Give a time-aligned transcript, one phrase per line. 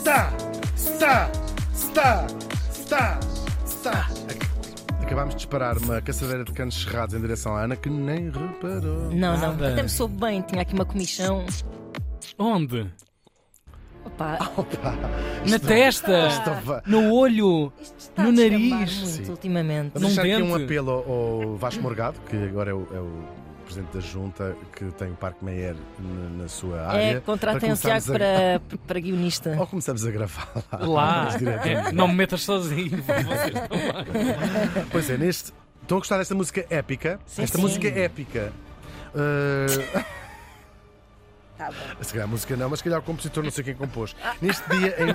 [0.00, 0.32] Está!
[0.74, 1.30] Está!
[1.74, 2.26] Está!
[2.72, 3.20] Está!
[3.66, 4.08] Está!
[5.02, 9.10] Acabámos de disparar uma caçadeira de canos cerrados em direção à Ana que nem reparou.
[9.10, 9.72] Não, não, Nada.
[9.74, 11.44] até me soube bem, tinha aqui uma comichão.
[12.38, 12.90] Onde?
[14.06, 14.94] Opa, Opa!
[15.46, 16.28] Na testa!
[16.86, 17.70] No olho!
[17.82, 18.96] isto está No a descambar nariz.
[18.96, 19.30] muito Sim.
[19.30, 19.90] ultimamente.
[19.92, 20.64] Vamos deixar aqui um dente.
[20.64, 21.12] apelo ao,
[21.50, 23.39] ao Vasco Morgado, que agora é o, é o
[23.74, 27.16] presidente da Junta, que tem o Parque Meyer na, na sua área.
[27.16, 29.56] É, contratem Tiago a- para, para guionista.
[29.58, 30.86] Ou começamos a gravar lá.
[30.86, 31.28] Lá!
[31.64, 32.98] É, não me metas sozinho.
[33.02, 33.54] Vocês.
[34.90, 35.52] Pois é, neste.
[35.82, 37.18] Estão a gostar desta música épica?
[37.26, 37.62] Sim, Esta sim.
[37.62, 38.52] música é épica.
[39.14, 40.00] Uh,
[41.58, 41.74] Tá bom.
[42.02, 44.14] se calhar a música não, mas se calhar o compositor não sei quem compôs.
[44.40, 45.14] Neste dia em.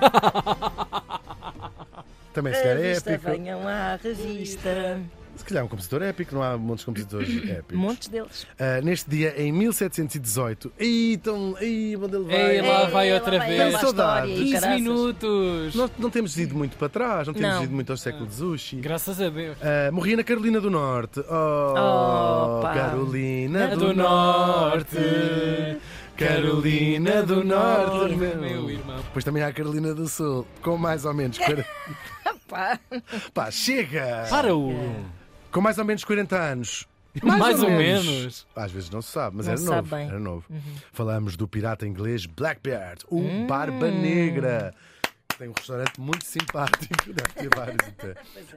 [2.33, 3.29] Também se calhar é épico.
[3.31, 4.99] venham à revista.
[5.35, 7.75] Se calhar é um compositor épico, não há muitos compositores épicos.
[7.77, 8.43] Montes deles.
[8.43, 10.71] Uh, neste dia em 1718.
[10.79, 12.55] Ih, então, ih, onde ele vai?
[12.57, 13.61] Ei, lá vai Ei, outra vai vez.
[13.61, 14.29] aquela Saudades.
[14.29, 14.81] história e 15 caraças.
[14.81, 15.75] minutos!
[15.75, 17.63] Não, não temos ido muito para trás, não temos Não.
[17.63, 18.77] ido muito ao século de Zushi.
[18.77, 19.57] Graças a Deus.
[19.57, 21.19] Uh, morria na Carolina do Norte.
[21.29, 22.73] Oh, Opa.
[22.73, 24.97] Carolina do, do Norte.
[26.17, 28.13] Carolina do Norte.
[28.13, 28.97] Oh, meu irmão.
[28.97, 31.65] Depois também há a Carolina do Sul, com mais ou menos 40...
[32.47, 32.79] Pá,
[33.33, 34.27] Pá, chega!
[34.29, 34.71] Para o.
[35.55, 36.85] Com mais ou menos 40 anos.
[37.23, 38.45] Mais, ou menos.
[38.53, 39.95] Às vezes não se sabe, mas Não era sabe novo.
[39.95, 40.07] bem.
[40.09, 40.45] Era novo.
[40.91, 44.73] Falamos do pirata inglês Blackbeard, o Barba Negra.
[45.37, 48.15] Tem um restaurante muito simpático, deve ter vários até,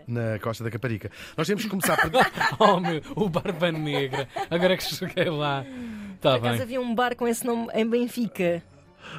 [0.08, 1.08] na Costa da Caparica.
[1.36, 2.10] Nós temos que começar por.
[2.58, 4.28] Oh meu, o Barba Negra.
[4.50, 5.64] Agora que cheguei lá.
[6.16, 6.62] Está por acaso bem.
[6.62, 8.60] havia um bar com esse nome em Benfica.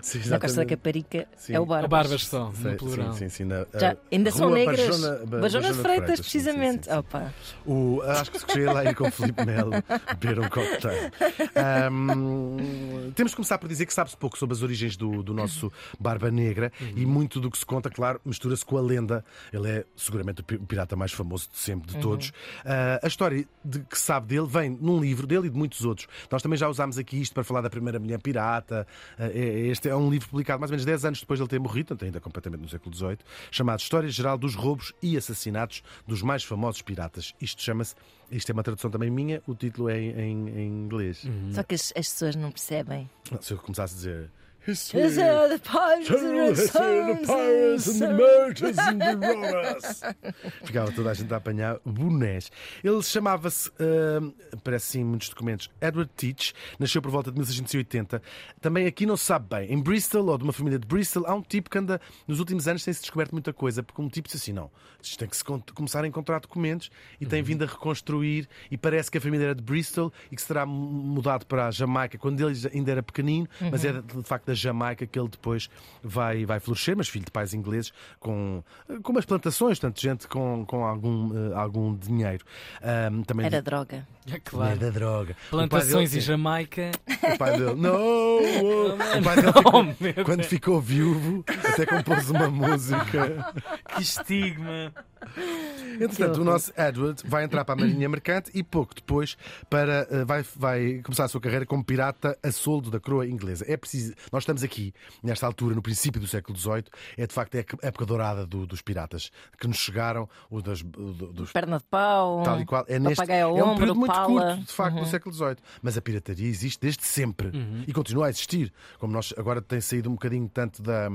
[0.02, 0.66] Sim, Na Costa da.
[0.66, 1.54] Caparica Sim.
[1.54, 1.88] é o A bar.
[1.88, 3.14] Barbas Sei, no plural.
[3.14, 3.44] Sim, sim, sim.
[3.46, 4.80] Na, Já, a ainda são negras.
[4.88, 6.86] Bajona- Ba- Bajona de Freitas, sim, precisamente.
[6.86, 6.98] sim, sim.
[6.98, 7.34] Opa.
[7.66, 9.72] O, acho que se cheguei lá aí com o Filipe Melo
[10.20, 11.12] beber um cocktail.
[11.56, 15.72] Ahm, temos que começar por dizer que sabe-se pouco sobre as origens do, do nosso
[16.00, 19.24] Barba Negra e muito do que se conta, claro, mistura-se com a lenda.
[19.52, 22.32] Ele é seguramente o pi- o pirata mais famoso de sempre, de todos.
[22.66, 25.84] Ah, a história de que se sabe dele vem num livro dele e de muitos
[25.86, 26.08] outros.
[26.32, 28.86] Nós também já usámos aqui isto para falar da primeira mulher pirata.
[29.18, 31.60] É- este é um livro publicado mais ou menos 10 anos depois de ele ter
[31.60, 33.18] morrido, portanto, ainda completamente no século XVIII,
[33.50, 37.34] chamado História Geral dos Roubos e Assassinatos dos Mais Famosos Piratas.
[37.42, 37.96] Isto chama-se,
[38.30, 41.26] isto é uma tradução também minha, o título é em, em- em inglês.
[41.54, 43.10] Só que as, as pessoas não percebem.
[43.42, 44.32] Se eu começasse a dizer.
[44.70, 50.02] These are the pirates and the sons and murders and the robbers.
[50.64, 52.52] Ficava toda a gente a apanhar bonés.
[52.84, 58.22] Ele chamava-se, ah, parece sim muitos documentos, Edward Teach, nasceu por volta de 1680.
[58.62, 59.74] Também aqui não se sabe bem.
[59.74, 62.68] Em Bristol, ou de uma família de Bristol, há um tipo que anda, nos últimos
[62.68, 64.70] anos, tem-se descoberto muita coisa, porque um tipo disse assim: não,
[65.02, 68.48] isto tem que se começar a encontrar documentos e tem vindo a reconstruir.
[68.70, 71.72] E parece que a família era de Bristol e que se terá mudado para a
[71.72, 75.28] Jamaica quando ele ainda era pequenino, mas é de de facto da Jamaica que ele
[75.30, 75.70] depois
[76.04, 78.64] vai, vai florescer, mas filho de pais ingleses com,
[79.04, 82.44] com umas plantações, tanto gente com, com algum, eh, algum dinheiro.
[82.82, 84.08] Ahm, também Era droga.
[84.32, 84.78] É claro.
[84.78, 85.36] da droga.
[85.50, 86.92] Plantações pai e dele, Jamaica.
[87.34, 87.96] o pai dele, não!
[88.62, 88.94] oh!
[88.94, 90.48] O pai dele ficou- Oh, quando Deus.
[90.48, 91.44] ficou viúvo,
[91.74, 93.54] até compôs uma música.
[93.96, 94.94] Que estigma.
[96.00, 99.38] Entretanto, o nosso Edward vai entrar para a Marinha Mercante e pouco depois
[99.70, 103.66] para, eh, vai, vai começar a sua carreira como pirata a soldo da coroa inglesa.
[103.68, 106.84] É preciso, nós estamos aqui, nesta altura, no princípio do século XVIII,
[107.18, 111.14] é de facto a época dourada do- dos piratas que nos chegaram, o das, do-
[111.34, 112.44] dos Perna de pau.
[112.44, 112.86] tal e qual.
[112.88, 114.26] É, neste, é um ombro, período muito pala.
[114.56, 115.58] curto, de facto, do século XVIII.
[115.82, 117.52] Mas a pirataria existe desde sempre
[117.88, 118.72] e continua a existir.
[119.00, 121.10] Como nós agora tem saído um bocadinho tanto da.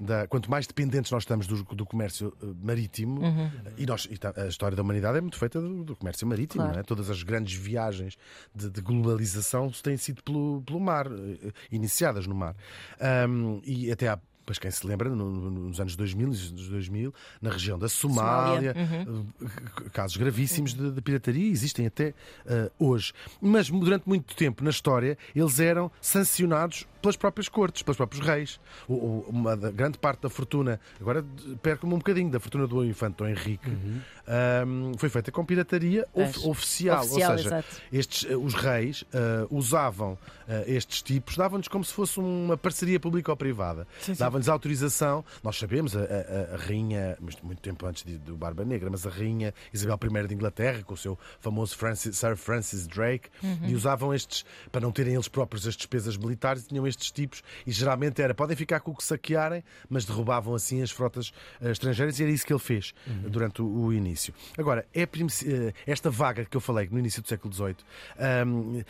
[0.00, 2.46] da quanto mais dependentes nós estamos do, do comércio eh,
[3.40, 6.26] marítimo, e, nós, e ta- a história da humanidade é muito feita do, do comércio
[6.26, 6.78] marítimo, Claro.
[6.80, 6.82] é?
[6.82, 8.16] Todas as grandes viagens
[8.54, 12.54] de, de globalização têm sido pelo, pelo mar, eh, iniciadas no mar.
[13.00, 14.18] Ahm, e até há.
[14.46, 17.88] Pois quem se lembra, no- no- nos anos 2000, nos anos 2000, na região da
[17.88, 18.74] Somália,
[19.06, 19.26] uhum.
[19.42, 22.14] eh, casos gravíssimos de, de pirataria, existem até
[22.46, 23.12] eh, hoje.
[23.40, 28.60] Mas durante muito tempo na história, eles eram sancionados pelas próprias cortes, pelos próprios reis.
[28.88, 31.24] O- o- uma grande parte da fortuna, agora
[31.62, 33.70] perco-me um bocadinho, da fortuna do infante Dom Henrique,
[34.26, 37.00] ahm, foi feita com pirataria of- oficial.
[37.00, 37.68] Oficial, Ou seja, exato.
[37.92, 40.18] estes, eh, os reis eh, usavam
[40.48, 43.86] eh, estes tipos, davam-lhes como se fosse uma parceria pública ou privada.
[44.18, 45.24] Davam-lhes autorização.
[45.44, 49.10] Nós sabemos, a, a- a rainha, muito tempo antes de- do Barba Negra, mas a
[49.10, 53.28] rainha Isabel I de Inglaterra, com o seu famoso Francis, Sir Francis Drake,
[53.66, 57.72] e usavam estes, para não terem eles próprios as despesas militares, tinham estes tipos, e
[57.72, 62.18] geralmente era, podem ficar com o que saquearem, mas derrubavam assim as frotas eh, estrangeiras,
[62.18, 64.34] e era isso que ele fez eh, durante o, o início.
[64.58, 67.76] Agora, é eh, esta vaga que eu falei no início do século XVIII.
[68.18, 68.82] ahm,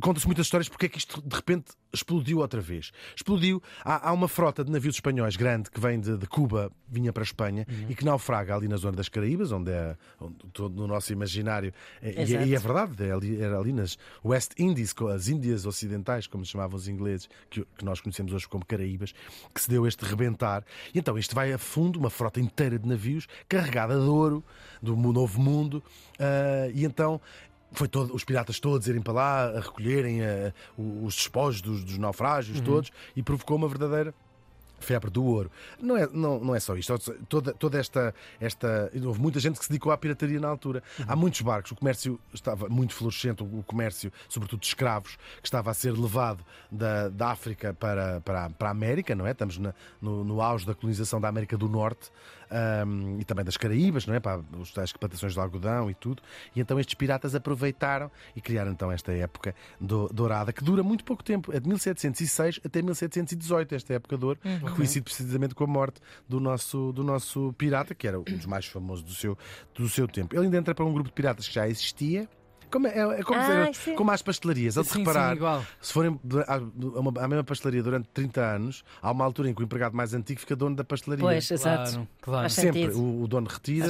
[0.00, 2.90] conta-se muitas histórias porque é que isto de repente explodiu outra vez.
[3.14, 3.62] Explodiu.
[3.84, 7.22] Há, há uma frota de navios espanhóis grande que vem de, de Cuba, vinha para
[7.22, 7.86] a Espanha Uhum.
[7.88, 11.72] e que naufraga ali na zona das Caraíbas, onde é onde, todo no nosso imaginário.
[12.02, 12.44] é- E, Exato.
[12.46, 16.50] e é verdade, é ali- era ali nas West Indies, as Índias Ocidentais, como se
[16.52, 19.14] chamavam os ingleses, que, que nós conhecemos hoje como Caraíbas,
[19.54, 20.64] que se deu este rebentar.
[20.92, 24.42] E então isto vai a fundo, uma frota inteira de navios carregada de ouro
[24.82, 25.82] do novo mundo.
[26.18, 27.20] ah, e então
[27.74, 31.84] foi todo, os piratas todos irem para lá a recolherem ah, o- os despojos dos,
[31.84, 34.14] dos naufrágios todos e provocou uma verdadeira
[34.80, 35.50] febre do ouro.
[35.80, 36.94] Não é, não, não é só isto.
[37.26, 38.90] Toda, toda esta, esta.
[39.02, 40.82] Houve muita gente que se dedicou à pirataria na altura.
[41.08, 45.70] Há muitos barcos, o comércio estava muito florescente, o comércio, sobretudo de escravos, que estava
[45.70, 49.30] a ser levado da, da África para, para, para a América, não é?
[49.30, 49.72] Estamos na-
[50.02, 52.10] no, no auge da colonização da América do Norte
[52.50, 54.20] ahm, e também das Caraíbas, não é?
[54.20, 56.22] Para os tais plantações de algodão e tudo.
[56.54, 61.04] E então estes piratas aproveitaram e criaram então esta época do- dourada, que dura muito
[61.04, 65.64] pouco tempo, é de 1706 até 1718, esta época de ouro, que coincide precisamente com
[65.64, 69.36] a morte do nosso, do nosso pirata, que era um dos mais famosos do seu,
[69.74, 70.34] do seu tempo.
[70.34, 72.28] Ele ainda entra para um grupo de piratas que já existia.
[72.74, 73.94] Como, é, é como, Ah, dizer, sim.
[73.94, 74.76] como às pastelarias.
[74.76, 75.64] Ao de Sim, sim, reparar, igual.
[75.80, 76.18] se forem
[76.48, 76.54] à,
[77.24, 80.40] à mesma pastelaria durante 30 anos, há uma altura em que o empregado mais antigo
[80.40, 81.24] fica dono da pastelaria.
[81.24, 81.92] Pois, exato.
[81.92, 82.50] Claro, claro.
[82.50, 83.86] Sempre o, o dono retira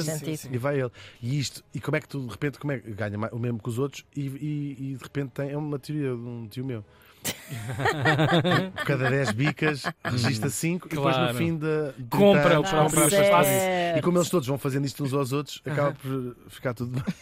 [0.51, 0.91] e vai ele.
[1.19, 3.57] E isto, e como é que tu de repente como é, que ganha o mesmo
[3.59, 5.49] que os outros e, e- e de repente tem.
[5.49, 6.85] É uma teoria de um tio meu.
[8.85, 11.37] Cada 10 bicas, registra 5 e depois no Claro.
[11.37, 11.65] fim de.
[11.97, 13.31] de 30 Compra o anos, próprio compra certo.
[13.31, 13.97] passos.
[13.97, 17.03] E como eles todos vão fazendo isto uns aos outros, acaba por ficar tudo bem.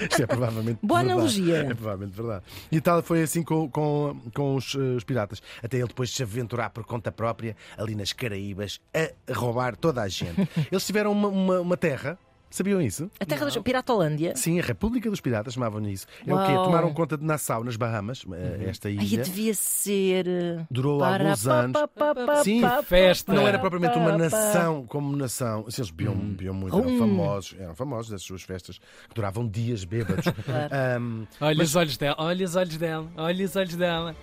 [0.00, 1.18] Isto é provavelmente Boa verdade.
[1.20, 1.56] analogia.
[1.58, 2.44] É provavelmente verdade.
[2.72, 5.42] E tal foi assim com, com, com os, eh, os piratas.
[5.62, 10.08] Até ele depois se aventurar por conta própria ali nas Caraíbas a roubar toda a
[10.08, 10.48] gente.
[10.72, 12.16] Eles tiveram uma, uma, uma terra.
[12.50, 13.08] Sabiam isso?
[13.20, 14.34] A terra dos Piratolândia.
[14.34, 16.06] Sim, a República dos Piratas chamavam isso.
[16.26, 16.52] É o quê?
[16.52, 16.64] Uau.
[16.64, 19.22] Tomaram conta de Nassau, nas Bahamas, eh, esta Ai, ilha.
[19.22, 20.26] devia ser.
[20.26, 21.72] eh, Durou para alguns pa, anos.
[21.72, 23.32] pa, pa, pa, Sim, pa, festa.
[23.32, 25.64] Não era propriamente uma nação como nação.
[25.68, 26.98] Assim, eles bebiam, bebiam muito, eram Hum.
[26.98, 30.24] famosos, eram famosos das suas festas que duravam dias bêbados.
[30.72, 34.16] Ahm, Olha mas- os olhos dela, olha os olhos dela, olha os olhos dela.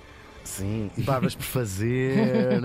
[0.48, 2.18] Sim, e barbas por fazer.
[2.18, 2.58] é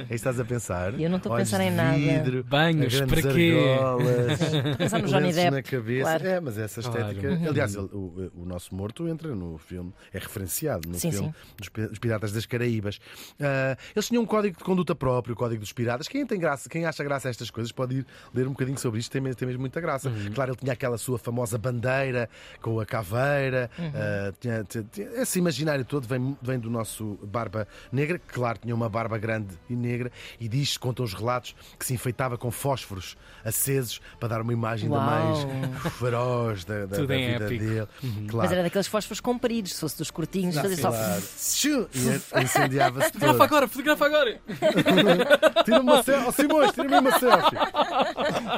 [0.00, 0.98] isso que estás a pensar?
[1.00, 1.96] Eu não estou a pensar em nada.
[1.96, 3.54] vidro, Banhos, para quê?
[3.78, 5.50] argolas, Estou a pensar no Johnny Depp.
[5.50, 6.02] na cabeça.
[6.02, 6.26] claro.
[6.26, 7.28] É, mas essa estética.
[7.36, 7.48] Claro.
[7.48, 11.34] Aliás, ele- o, o nosso morto entra no filme, é referenciado no Sim, filme sim.
[11.56, 12.98] dos, Pi- dos Piratas das Caraíbas.
[13.40, 16.08] Ah, eles tinham um código de conduta próprio, o código dos piratas.
[16.08, 19.00] Quem tem graça, quem acha graça a estas coisas pode ir ler um bocadinho sobre
[19.00, 20.08] isto, tem, mesmo- tem mesmo muita graça.
[20.08, 20.32] Uhum.
[20.34, 22.28] Claro, ele tinha aquela sua famosa bandeira
[22.60, 23.92] com a caveira, Uhum.
[23.94, 28.58] ah, tinha- tinha- tinha- esse imaginário todo vem, vem do nosso Barba Negra, que claro
[28.58, 30.10] tinha uma barba grande e negra,
[30.40, 34.86] e diz, contam os relatos, que se enfeitava com fósforos acesos para dar uma imagem
[34.92, 35.38] ainda mais
[35.98, 37.64] feroz da, da, da vida épico.
[37.64, 37.88] dele.
[38.02, 38.52] Mas Claro.
[38.52, 40.90] era daqueles fósforos compridos, se fosse dos curtinhos, fazia só.
[40.90, 41.22] Claro.
[42.38, 44.40] E incendiava-se Fotografa agora, fotografa agora.
[45.64, 46.26] Tira-me uma selfie.
[46.28, 47.56] Oh, Simões, tira-me uma selfie.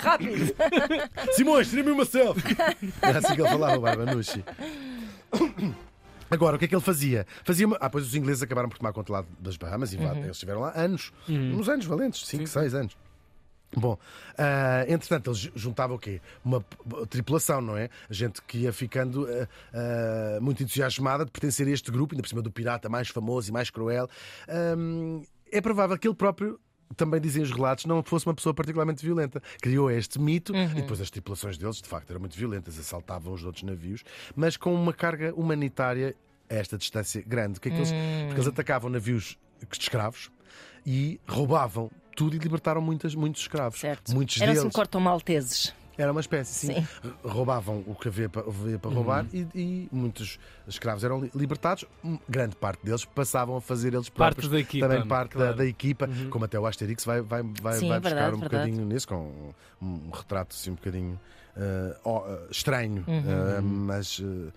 [0.01, 0.55] Rápido!
[1.33, 2.57] Simões, tira-me uma selfie.
[3.03, 4.45] Era assim que ele falava, o Barbanucci.
[6.31, 7.27] Agora, o que é que ele fazia?
[7.45, 7.77] fazia uma...
[7.81, 10.61] Ah, pois os ingleses acabaram por tomar conta lá das Bahamas e lá, eles estiveram
[10.61, 12.97] lá anos, uns anos valentes, 5, 6 anos.
[13.77, 13.97] Bom,
[14.37, 16.21] ah, entretanto, eles ju- juntavam o quê?
[16.45, 16.65] Uma
[17.09, 17.89] tripulação, não é?
[18.09, 22.23] A gente que ia ficando ah, ah, muito entusiasmada de pertencer a este grupo, ainda
[22.23, 24.09] por cima do pirata mais famoso e mais cruel.
[24.49, 25.23] Ahm,
[25.53, 26.59] é provável que ele próprio.
[26.97, 29.41] Também dizem os relatos, não fosse uma pessoa particularmente violenta.
[29.63, 33.45] Criou este mito e depois as tripulações deles, de facto, eram muito violentas, assaltavam os
[33.45, 34.03] outros navios,
[34.35, 36.17] mas com uma carga humanitária
[36.51, 37.59] a esta distância grande.
[37.59, 37.93] O que é que eles...
[38.27, 39.39] Porque eles atacavam navios
[39.71, 40.31] de escravos
[40.85, 43.79] e roubavam tudo e libertaram muitas, muitos escravos.
[43.79, 44.13] Certo.
[44.13, 44.75] Muitos Eram assim deles.
[44.75, 45.75] cortam malteses.
[45.99, 46.75] Era uma espécie, sim.
[47.03, 47.13] Sim.
[47.23, 51.85] Roubavam o que havia para, havia para roubar e, e muitos escravos eram li- libertados.
[52.27, 55.57] Grande parte deles passavam a fazer eles Parte próprios da equipa, também parte da- claro.
[55.57, 58.65] da, equipa, como até o Asterix vai, vai, vai, Sim, vai buscar verdade, um verdade.
[58.71, 59.53] bocadinho nisso, com
[59.83, 61.21] um, um retrato assim um bocadinho
[61.57, 61.97] eh,
[62.51, 63.23] estranho, Uhum.
[63.31, 64.53] eh, mas eh,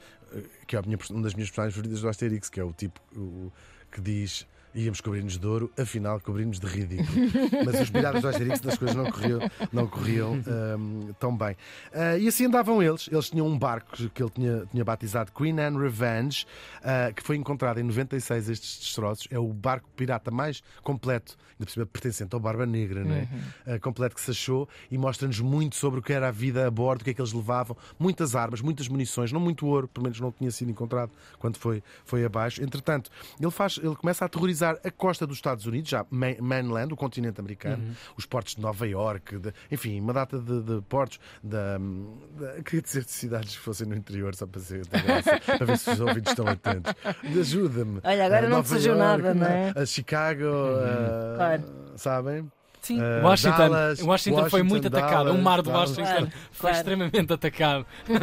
[0.67, 3.51] que é minha, uma das minhas personagens favoritas do Asterix, que é o tipo o-
[3.91, 4.45] que diz.
[4.75, 7.07] Íamos cobrir-nos de ouro, afinal cobrimos de ridículo.
[7.63, 9.39] Mas os piratas do Asterix das coisas não corriam,
[9.71, 11.55] não corriam ehm, tão bem.
[11.93, 13.07] Ah, e assim andavam eles.
[13.11, 16.47] Eles tinham um barco que ele tinha, tinha batizado Queen Anne Revenge,
[16.83, 19.27] ah, que foi encontrado em 96 estes destroços.
[19.29, 23.27] É o barco pirata mais completo, ainda por pertencente ao Barba Negra, não é?
[23.67, 26.71] Ah, completo que se achou e mostra-nos muito sobre o que era a vida a
[26.71, 27.77] bordo, o que é que eles levavam.
[27.99, 31.83] Muitas armas, muitas munições, não muito ouro, pelo menos não tinha sido encontrado quando foi,
[32.05, 32.63] foi abaixo.
[32.63, 36.37] Entretanto, ele, faz, ele começa a aterrorizar colonizar a costa dos Estados Unidos, já main-
[36.39, 37.93] mainland, o continente americano, Uhum.
[38.17, 41.77] os portos de Nova Iorque, de- enfim, uma data de, de portos, da,
[42.65, 45.89] queria dizer de cidades que fossem no interior, só para, ser, graça, para ver se
[45.91, 46.93] os ouvintes estão atentos.
[47.39, 47.99] Ajuda-me.
[48.03, 49.73] Olha, agora Ah, não Nova surgiu nada, não é?
[49.75, 51.63] A Chicago, ah, Claro.
[51.95, 52.51] sabem?
[52.83, 55.31] Sim, Uh, Washington, Dallas, Washington, foi muito Washington, atacado.
[55.31, 56.75] o mar de Dallas, Washington Claro, foi claro.
[56.77, 57.85] extremamente atacado.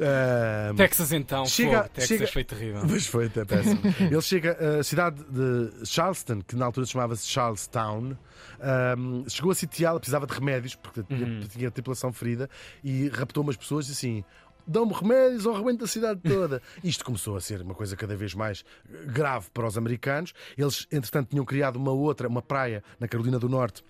[0.00, 2.82] Ah, Texas, então, Chega- Texas chega- foi terrível.
[2.88, 3.80] Mas foi até péssimo.
[4.00, 8.16] Ele chega à cidade de Charleston, que na altura se chamava-se Charlestown.
[8.60, 11.40] ahm, chegou a sitiá-la, precisava de remédios, porque tinha, Uhum.
[11.50, 12.48] tinha tripulação ferida,
[12.84, 14.24] e raptou umas pessoas e assim.
[14.70, 16.62] Dão-me remédios ou arrebento a cidade toda.
[16.84, 18.64] Isto começou a ser uma coisa cada vez mais
[19.06, 20.32] grave para os americanos.
[20.56, 23.82] Eles, entretanto, tinham criado uma outra, uma praia na Carolina do Norte,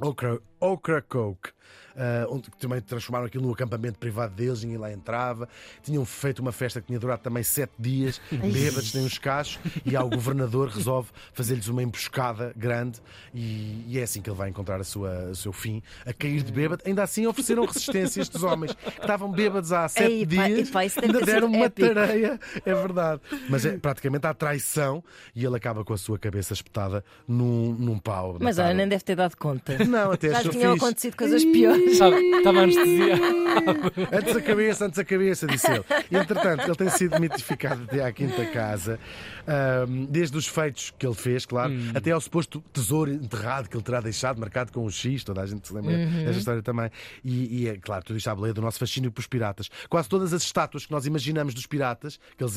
[0.00, 0.40] Okra-
[0.72, 1.50] Ocracoke,
[1.96, 5.48] ah, onde também transformaram aquilo num acampamento privado deles, ninguém lá entrava.
[5.82, 9.96] Tinham feito uma festa que tinha durado também sete dias, bêbados, nem uns cachos, e
[9.96, 13.00] ao governador resolve fazer-lhes uma emboscada grande,
[13.34, 16.42] e, e é assim que ele vai encontrar a sua, o seu fim, a cair
[16.42, 16.82] de bêbado.
[16.84, 20.68] Ainda assim ofereceram resistência a estes homens que estavam bêbados há sete Ei, pá, dias,
[20.68, 21.94] isso deve ainda deram uma épico.
[21.94, 23.22] tareia, é verdade.
[23.48, 25.02] Mas é praticamente à traição,
[25.34, 28.36] e ele acaba com a sua cabeça espetada num, num pau.
[28.38, 29.82] Mas olha, nem deve ter dado conta.
[29.84, 30.84] Não, até achou tinham fixe.
[30.84, 31.92] acontecido coisas piores.
[31.92, 33.22] Estava anestesiado.
[34.12, 35.84] Antes a cabeça, antes a cabeça, disse ele.
[36.10, 38.98] E, entretanto, ele tem sido mitificado até à quinta casa,
[39.46, 43.82] ahm, desde os feitos que ele fez, claro, até ao suposto tesouro enterrado que ele
[43.82, 46.90] terá deixado, marcado com um X, toda a gente se lembra desta história também.
[47.24, 49.70] E, e é claro, tudo isto à boleia do nosso fascínio pelos piratas.
[49.88, 52.56] Quase todas as estátuas que nós imaginamos dos piratas, que eles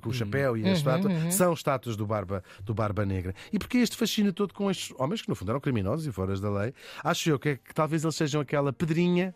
[0.00, 3.34] com o chapéu e a estátua, são estátuas do Barba, do Barba Negra.
[3.52, 6.30] E porquê este fascínio todo com estes homens que, no fundo, eram criminosos e fora
[6.38, 6.74] da lei?
[7.02, 9.34] Acho eu que, é que talvez eles sejam aquela pedrinha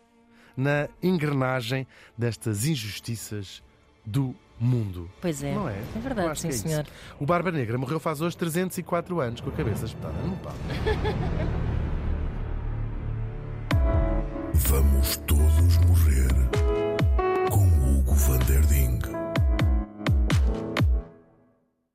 [0.55, 1.85] na engrenagem
[2.17, 3.61] destas injustiças
[4.05, 5.09] do mundo.
[5.21, 5.53] Pois é.
[5.53, 5.77] Não é?
[5.95, 6.67] É verdade, acho sim, é isso.
[6.67, 6.85] senhor.
[7.19, 10.53] O Barba Negra morreu faz hoje 304 anos com a cabeça espetada num pau.
[14.53, 16.29] Vamos todos morrer
[17.51, 18.94] com Hugo Van Der Ding.